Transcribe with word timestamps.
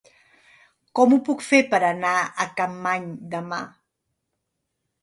Com 0.99 1.13
ho 1.13 1.19
puc 1.27 1.45
fer 1.49 1.59
per 1.75 1.81
anar 1.91 2.15
a 2.17 2.49
Capmany 2.63 3.07
demà? 3.37 3.63